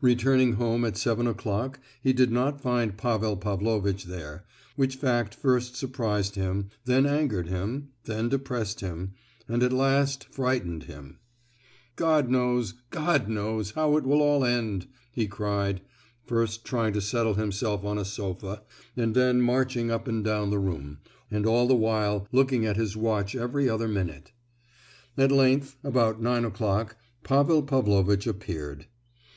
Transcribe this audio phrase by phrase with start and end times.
[0.00, 5.76] Returning home at seven o'clock he did not find Pavel Pavlovitch there, which fact first
[5.76, 9.12] surprised him, then angered him, then depressed him,
[9.48, 11.20] and at last, frightened him.
[11.94, 15.80] "God knows, God knows how it will all end!" he cried;
[16.26, 18.62] first trying to settle himself on a sofa,
[18.96, 20.98] and then marching up and down the room,
[21.30, 24.32] and all the while looking at his watch every other minute.
[25.16, 28.86] At length—at about nine o'clock—Pavel Pavlovitch appeared.